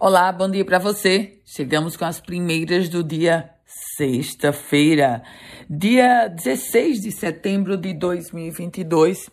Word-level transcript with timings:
Olá, 0.00 0.30
bom 0.30 0.48
dia 0.48 0.64
para 0.64 0.78
você. 0.78 1.40
Chegamos 1.44 1.96
com 1.96 2.04
as 2.04 2.20
primeiras 2.20 2.88
do 2.88 3.02
dia 3.02 3.50
sexta-feira, 3.96 5.24
dia 5.68 6.28
16 6.28 7.00
de 7.00 7.10
setembro 7.10 7.76
de 7.76 7.92
2022. 7.94 9.28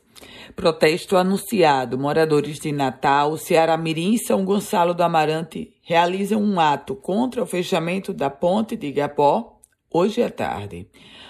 Protesto 0.55 1.17
anunciado. 1.17 1.99
Moradores 1.99 2.59
de 2.59 2.71
Natal, 2.71 3.37
Ceará 3.37 3.77
Mirim 3.77 4.13
e 4.13 4.17
São 4.17 4.43
Gonçalo 4.43 4.95
do 4.95 5.03
Amarante 5.03 5.71
realizam 5.83 6.41
um 6.41 6.59
ato 6.59 6.95
contra 6.95 7.43
o 7.43 7.45
fechamento 7.45 8.11
da 8.11 8.31
ponte 8.31 8.75
de 8.75 8.87
Igapó 8.87 9.59
hoje 9.93 10.23
à 10.23 10.31
tarde. 10.31 10.87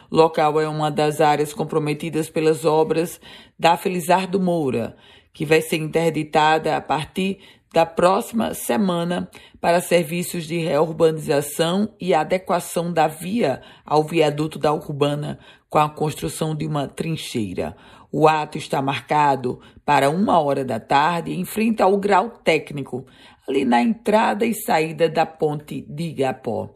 Local 0.10 0.62
é 0.62 0.70
uma 0.70 0.90
das 0.90 1.20
áreas 1.20 1.54
comprometidas 1.54 2.30
pelas 2.30 2.64
obras 2.64 3.20
da 3.60 3.76
Felizardo 3.76 4.40
Moura, 4.40 4.96
que 5.34 5.46
vai 5.46 5.60
ser 5.60 5.76
interditada 5.76 6.78
a 6.78 6.80
partir 6.80 7.40
da 7.76 7.86
próxima 7.86 8.54
semana 8.54 9.30
para 9.60 9.82
serviços 9.82 10.46
de 10.48 10.58
reurbanização 10.60 11.94
e 12.00 12.14
adequação 12.14 12.94
da 12.94 13.06
via 13.06 13.62
ao 13.86 14.02
viaduto 14.02 14.58
da 14.58 14.72
Urbana 14.72 15.40
com 15.70 15.78
a 15.78 15.90
construção 15.90 16.56
de 16.56 16.66
uma 16.66 16.88
trincheira. 16.88 17.76
O 18.10 18.30
ato 18.30 18.58
está 18.58 18.82
marcado 18.82 19.60
para 19.84 20.10
uma 20.10 20.40
hora 20.40 20.64
da 20.64 20.80
tarde 20.80 21.34
em 21.34 21.44
frente 21.44 21.82
ao 21.82 21.98
grau 21.98 22.30
técnico, 22.30 23.06
ali 23.46 23.66
na 23.66 23.82
entrada 23.82 24.46
e 24.46 24.54
saída 24.54 25.10
da 25.10 25.26
ponte 25.26 25.82
de 25.82 26.04
Igapó. 26.04 26.70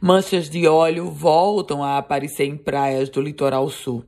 Manchas 0.00 0.48
de 0.48 0.66
óleo 0.66 1.10
voltam 1.10 1.84
a 1.84 1.98
aparecer 1.98 2.46
em 2.46 2.56
praias 2.56 3.10
do 3.10 3.20
litoral 3.20 3.68
sul. 3.68 4.02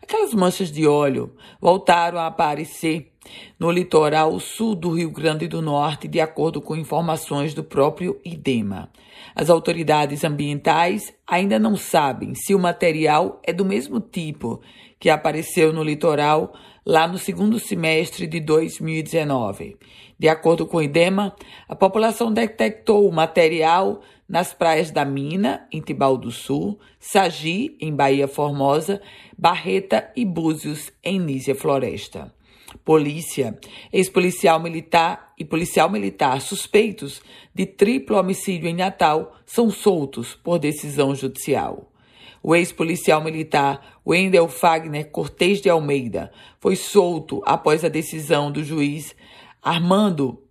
Aquelas 0.00 0.34
manchas 0.34 0.70
de 0.70 0.86
óleo 0.86 1.34
voltaram 1.60 2.18
a 2.18 2.28
aparecer 2.28 3.13
no 3.58 3.70
litoral 3.70 4.38
sul 4.40 4.74
do 4.74 4.90
Rio 4.90 5.10
Grande 5.10 5.46
do 5.46 5.62
Norte, 5.62 6.08
de 6.08 6.20
acordo 6.20 6.60
com 6.60 6.76
informações 6.76 7.54
do 7.54 7.64
próprio 7.64 8.20
IDEMA. 8.24 8.90
As 9.34 9.50
autoridades 9.50 10.24
ambientais 10.24 11.12
ainda 11.26 11.58
não 11.58 11.76
sabem 11.76 12.34
se 12.34 12.54
o 12.54 12.58
material 12.58 13.40
é 13.42 13.52
do 13.52 13.64
mesmo 13.64 14.00
tipo 14.00 14.60
que 14.98 15.10
apareceu 15.10 15.72
no 15.72 15.82
litoral 15.82 16.54
lá 16.86 17.08
no 17.08 17.18
segundo 17.18 17.58
semestre 17.58 18.26
de 18.26 18.40
2019. 18.40 19.76
De 20.18 20.28
acordo 20.28 20.66
com 20.66 20.76
o 20.76 20.82
IDEMA, 20.82 21.34
a 21.68 21.74
população 21.74 22.32
detectou 22.32 23.08
o 23.08 23.12
material 23.12 24.00
nas 24.28 24.54
praias 24.54 24.90
da 24.90 25.04
Mina, 25.04 25.66
em 25.72 25.80
Tibau 25.80 26.16
do 26.16 26.30
Sul, 26.30 26.78
Sagi, 26.98 27.76
em 27.80 27.94
Bahia 27.94 28.28
Formosa, 28.28 29.00
Barreta 29.36 30.10
e 30.16 30.24
Búzios, 30.24 30.90
em 31.02 31.18
Nísia 31.18 31.54
Floresta. 31.54 32.32
Polícia, 32.84 33.58
ex-policial 33.92 34.58
militar 34.60 35.32
e 35.38 35.44
policial 35.44 35.90
militar 35.90 36.40
suspeitos 36.40 37.22
de 37.54 37.66
triplo 37.66 38.16
homicídio 38.16 38.68
em 38.68 38.74
Natal 38.74 39.36
são 39.44 39.70
soltos 39.70 40.34
por 40.34 40.58
decisão 40.58 41.14
judicial. 41.14 41.90
O 42.42 42.54
ex-policial 42.54 43.22
militar 43.22 44.00
Wendel 44.06 44.48
Fagner 44.48 45.10
Cortez 45.10 45.60
de 45.60 45.70
Almeida 45.70 46.30
foi 46.60 46.76
solto 46.76 47.42
após 47.46 47.84
a 47.84 47.88
decisão 47.88 48.52
do 48.52 48.62
juiz 48.62 49.16
Armando 49.62 50.42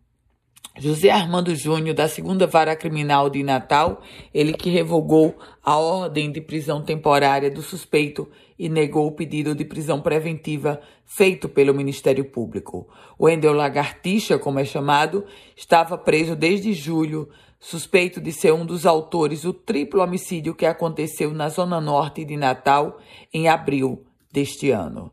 José 0.79 1.11
Armando 1.11 1.55
Júnior, 1.55 1.95
da 1.95 2.07
segunda 2.07 2.47
vara 2.47 2.75
criminal 2.75 3.29
de 3.29 3.43
Natal, 3.43 4.01
ele 4.33 4.53
que 4.53 4.71
revogou 4.71 5.37
a 5.63 5.77
ordem 5.77 6.31
de 6.31 6.41
prisão 6.41 6.81
temporária 6.81 7.51
do 7.51 7.61
suspeito 7.61 8.27
e 8.57 8.67
negou 8.67 9.05
o 9.05 9.11
pedido 9.11 9.53
de 9.53 9.63
prisão 9.63 10.01
preventiva 10.01 10.81
feito 11.05 11.47
pelo 11.47 11.75
Ministério 11.75 12.25
Público. 12.25 12.87
O 13.19 13.29
Endel 13.29 13.53
Lagartixa, 13.53 14.39
como 14.39 14.57
é 14.57 14.65
chamado, 14.65 15.23
estava 15.55 15.95
preso 15.95 16.35
desde 16.35 16.73
julho, 16.73 17.29
suspeito 17.59 18.19
de 18.19 18.31
ser 18.31 18.51
um 18.51 18.65
dos 18.65 18.87
autores 18.87 19.43
do 19.43 19.53
triplo 19.53 20.01
homicídio 20.01 20.55
que 20.55 20.65
aconteceu 20.65 21.31
na 21.35 21.49
zona 21.49 21.79
norte 21.79 22.25
de 22.25 22.35
Natal 22.35 22.97
em 23.31 23.47
abril 23.47 24.03
deste 24.31 24.71
ano. 24.71 25.11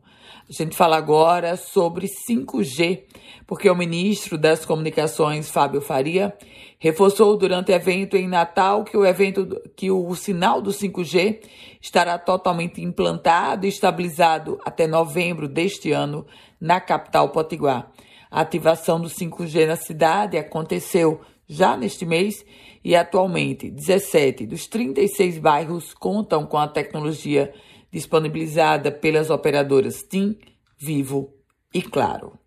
A 0.48 0.52
gente 0.52 0.76
fala 0.76 0.96
agora 0.96 1.56
sobre 1.56 2.06
5G, 2.06 3.04
porque 3.46 3.70
o 3.70 3.74
ministro 3.74 4.36
das 4.36 4.64
Comunicações, 4.64 5.50
Fábio 5.50 5.80
Faria, 5.80 6.36
reforçou 6.78 7.36
durante 7.36 7.70
o 7.70 7.74
evento 7.74 8.16
em 8.16 8.26
Natal 8.26 8.84
que 8.84 8.96
o 8.96 9.04
evento 9.04 9.60
que 9.76 9.91
o 9.91 10.14
sinal 10.14 10.60
do 10.60 10.70
5G 10.70 11.41
estará 11.80 12.18
totalmente 12.18 12.82
implantado 12.82 13.66
e 13.66 13.68
estabilizado 13.68 14.58
até 14.64 14.86
novembro 14.86 15.46
deste 15.46 15.92
ano 15.92 16.26
na 16.60 16.80
capital 16.80 17.28
potiguar. 17.28 17.91
A 18.30 18.41
ativação 18.41 19.00
do 19.00 19.08
5G 19.08 19.66
na 19.66 19.76
cidade 19.76 20.38
aconteceu 20.38 21.20
já 21.48 21.76
neste 21.76 22.06
mês 22.06 22.44
e 22.84 22.94
atualmente 22.94 23.68
17 23.68 24.47
dos 24.47 24.66
36 24.68 25.38
bairros 25.38 25.92
contam 25.92 26.47
com 26.47 26.56
a 26.56 26.68
tecnologia 26.68 27.52
disponibilizada 27.91 28.91
pelas 28.91 29.31
operadoras 29.31 30.03
TIM, 30.03 30.39
Vivo 30.78 31.34
e 31.75 31.83
Claro. 31.83 32.39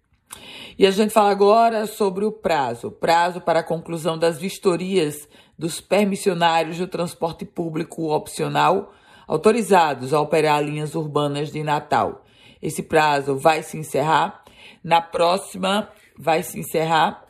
E 0.77 0.87
a 0.87 0.91
gente 0.91 1.11
fala 1.11 1.29
agora 1.29 1.85
sobre 1.85 2.25
o 2.25 2.31
prazo 2.31 2.89
prazo 2.89 3.39
para 3.39 3.59
a 3.59 3.63
conclusão 3.63 4.17
das 4.17 4.39
vistorias 4.39 5.27
dos 5.57 5.79
permissionários 5.79 6.77
do 6.77 6.87
transporte 6.87 7.45
público 7.45 8.11
opcional 8.11 8.93
autorizados 9.27 10.13
a 10.13 10.19
operar 10.19 10.63
linhas 10.63 10.95
urbanas 10.95 11.51
de 11.51 11.63
Natal. 11.63 12.25
Esse 12.61 12.81
prazo 12.83 13.37
vai 13.37 13.61
se 13.61 13.77
encerrar 13.77 14.43
na 14.83 15.01
próxima 15.01 15.89
vai 16.17 16.43
se 16.43 16.59
encerrar 16.59 17.25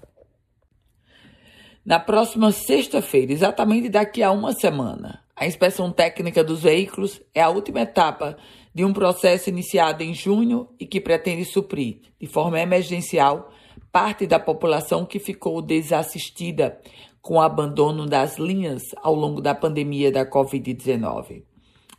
na 1.86 2.00
próxima 2.00 2.52
sexta-feira, 2.52 3.32
exatamente 3.32 3.90
daqui 3.90 4.24
a 4.24 4.32
uma 4.32 4.54
semana. 4.54 5.23
A 5.36 5.48
inspeção 5.48 5.92
técnica 5.92 6.44
dos 6.44 6.62
veículos 6.62 7.22
é 7.34 7.42
a 7.42 7.50
última 7.50 7.82
etapa 7.82 8.38
de 8.74 8.86
um 8.86 8.94
processo 8.94 9.50
iniciado 9.50 10.04
em 10.04 10.14
junho 10.14 10.70
e 10.80 10.86
que 10.86 11.02
pretende 11.02 11.44
suprir, 11.44 12.02
de 12.20 12.28
forma 12.28 12.60
emergencial, 12.60 13.52
parte 13.92 14.28
da 14.28 14.40
população 14.40 15.06
que 15.06 15.20
ficou 15.20 15.62
desassistida 15.62 16.80
com 17.22 17.36
o 17.36 17.42
abandono 17.42 18.06
das 18.06 18.38
linhas 18.38 18.82
ao 18.98 19.16
longo 19.16 19.42
da 19.42 19.56
pandemia 19.56 20.12
da 20.12 20.26
Covid-19. 20.26 21.44